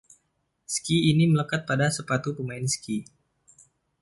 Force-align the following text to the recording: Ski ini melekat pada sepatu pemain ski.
Ski 0.73 0.97
ini 1.13 1.25
melekat 1.31 1.61
pada 1.69 1.87
sepatu 1.97 2.29
pemain 2.37 2.65
ski. 2.73 2.97